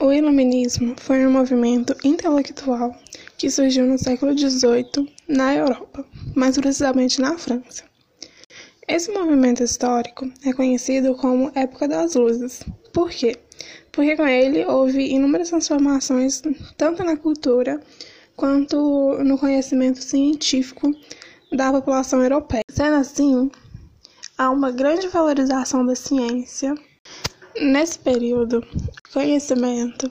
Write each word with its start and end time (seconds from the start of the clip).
O 0.00 0.12
Iluminismo 0.12 0.94
foi 0.98 1.26
um 1.26 1.30
movimento 1.30 1.94
intelectual 2.02 2.96
que 3.36 3.50
surgiu 3.50 3.84
no 3.84 3.98
século 3.98 4.36
XVIII 4.36 5.12
na 5.28 5.54
Europa, 5.54 6.06
mais 6.34 6.56
precisamente 6.56 7.20
na 7.20 7.36
França. 7.36 7.84
Esse 8.88 9.12
movimento 9.12 9.62
histórico 9.62 10.30
é 10.46 10.54
conhecido 10.54 11.14
como 11.16 11.52
Época 11.54 11.86
das 11.86 12.14
Luzes. 12.14 12.62
Por 12.94 13.10
quê? 13.10 13.36
Porque 13.92 14.16
com 14.16 14.26
ele 14.26 14.64
houve 14.64 15.12
inúmeras 15.12 15.50
transformações 15.50 16.42
tanto 16.76 17.04
na 17.04 17.16
cultura 17.16 17.78
quanto 18.34 19.18
no 19.22 19.36
conhecimento 19.36 20.02
científico 20.02 20.90
da 21.52 21.70
população 21.72 22.22
europeia. 22.22 22.62
Sendo 22.70 22.96
assim, 22.96 23.50
há 24.38 24.48
uma 24.50 24.70
grande 24.70 25.08
valorização 25.08 25.84
da 25.84 25.94
ciência. 25.94 26.74
Nesse 27.60 27.98
período, 27.98 28.58
o 28.60 29.12
conhecimento 29.12 30.08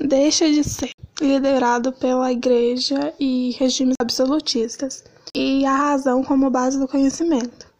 deixa 0.00 0.50
de 0.50 0.64
ser 0.64 0.90
liderado 1.20 1.92
pela 1.92 2.32
igreja 2.32 3.14
e 3.20 3.52
regimes 3.52 3.94
absolutistas, 4.00 5.04
e 5.34 5.64
a 5.64 5.76
razão 5.76 6.24
como 6.24 6.50
base 6.50 6.78
do 6.80 6.88
conhecimento. 6.88 7.70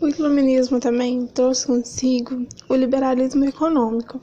O 0.00 0.08
iluminismo 0.08 0.80
também 0.80 1.26
trouxe 1.28 1.66
consigo 1.66 2.46
o 2.68 2.74
liberalismo 2.74 3.44
econômico. 3.44 4.20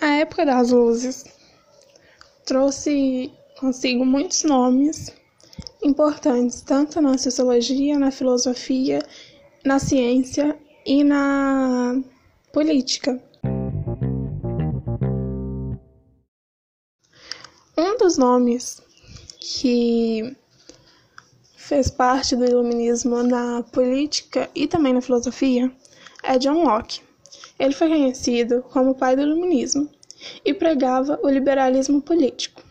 A 0.00 0.06
época 0.16 0.46
das 0.46 0.70
luzes 0.70 1.24
trouxe 2.46 3.30
consigo 3.58 4.06
muitos 4.06 4.42
nomes 4.44 5.12
importantes, 5.82 6.62
tanto 6.62 7.00
na 7.00 7.18
sociologia, 7.18 7.98
na 7.98 8.10
filosofia, 8.10 9.00
na 9.64 9.78
ciência 9.78 10.58
e 10.84 11.04
na 11.04 12.02
política. 12.52 13.22
Um 17.76 17.96
dos 17.96 18.18
nomes 18.18 18.82
que 19.40 20.36
fez 21.56 21.90
parte 21.90 22.36
do 22.36 22.44
iluminismo 22.44 23.22
na 23.22 23.62
política 23.62 24.50
e 24.54 24.66
também 24.66 24.92
na 24.92 25.00
filosofia 25.00 25.72
é 26.22 26.38
John 26.38 26.64
Locke. 26.64 27.00
Ele 27.58 27.72
foi 27.72 27.88
conhecido 27.88 28.62
como 28.70 28.90
o 28.90 28.94
pai 28.94 29.14
do 29.14 29.22
iluminismo 29.22 29.88
e 30.44 30.52
pregava 30.52 31.18
o 31.22 31.28
liberalismo 31.28 32.02
político. 32.02 32.62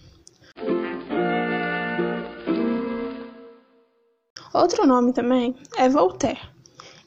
Outro 4.53 4.85
nome 4.85 5.13
também 5.13 5.55
é 5.77 5.87
Voltaire. 5.87 6.60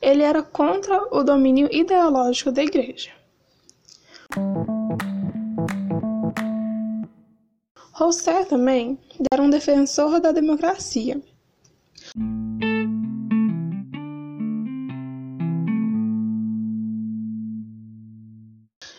Ele 0.04 0.22
era 0.22 0.42
contra 0.42 1.02
o 1.16 1.24
domínio 1.24 1.66
ideológico 1.72 2.52
da 2.52 2.62
igreja. 2.62 3.10
Rousseau 7.92 8.44
também 8.44 8.98
era 9.32 9.42
um 9.42 9.48
defensor 9.48 10.20
da 10.20 10.30
democracia. 10.30 11.18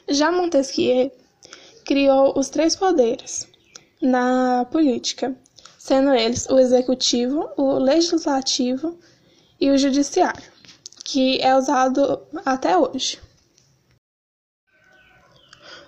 Já 0.09 0.31
Montesquieu 0.31 1.12
criou 1.86 2.34
os 2.36 2.50
três 2.50 2.75
poderes 2.75 3.47
na 4.02 4.66
política, 4.72 5.38
sendo 5.78 6.16
eles 6.16 6.47
o 6.50 6.58
executivo, 6.58 7.47
o 7.56 7.73
legislativo 7.73 8.97
e 9.62 9.69
o 9.69 9.78
judiciário, 9.78 10.55
que 11.06 11.39
é 11.39 11.56
usado 11.56 12.23
até 12.44 12.75
hoje. 12.75 13.20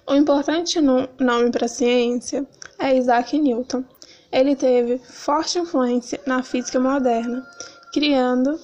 O 0.05 0.15
importante 0.15 0.79
nome 0.79 1.51
para 1.51 1.65
a 1.65 1.67
ciência 1.67 2.47
é 2.79 2.95
Isaac 2.95 3.37
Newton. 3.37 3.83
Ele 4.31 4.55
teve 4.55 4.99
forte 4.99 5.59
influência 5.59 6.21
na 6.25 6.43
física 6.43 6.79
moderna, 6.79 7.45
criando 7.91 8.57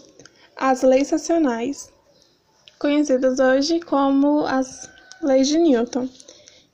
as 0.56 0.84
leis 0.84 1.10
racionais, 1.10 1.92
conhecidas 2.80 3.40
hoje 3.40 3.80
como 3.82 4.46
as 4.46 4.90
leis 5.22 5.48
de 5.48 5.58
Newton, 5.58 6.08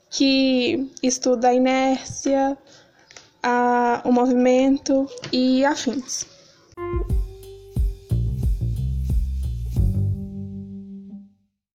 que 0.09 0.91
estuda 1.01 1.49
a 1.49 1.53
inércia, 1.53 2.57
a, 3.41 4.01
o 4.03 4.11
movimento 4.11 5.07
e 5.31 5.63
afins. 5.63 6.25